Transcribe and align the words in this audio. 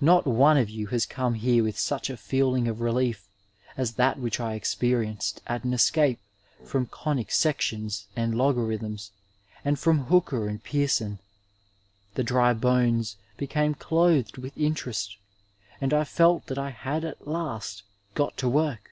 Not 0.00 0.28
one 0.28 0.56
of 0.58 0.70
you 0.70 0.86
has 0.94 1.04
come 1.04 1.34
here 1.34 1.64
with 1.64 1.76
such 1.76 2.08
a 2.08 2.16
feeling 2.16 2.68
of 2.68 2.80
relief 2.80 3.26
as 3.76 3.94
that 3.94 4.16
which 4.16 4.38
I 4.38 4.54
experienced 4.54 5.42
at 5.48 5.64
an 5.64 5.74
escape 5.74 6.20
from 6.64 6.86
conic 6.86 7.32
sections 7.32 8.06
and 8.14 8.36
logarithms 8.36 9.10
and 9.64 9.76
from 9.76 10.04
Hooker 10.04 10.46
and 10.46 10.62
Pearson. 10.62 11.18
The 12.14 12.22
dry 12.22 12.52
bones 12.54 13.16
became 13.36 13.74
clothed 13.74 14.38
with 14.38 14.56
interest, 14.56 15.16
and 15.80 15.92
I 15.92 16.04
felt 16.04 16.46
that 16.46 16.58
I 16.58 16.70
had 16.70 17.04
at 17.04 17.26
last 17.26 17.82
got 18.14 18.36
to 18.36 18.48
work. 18.48 18.90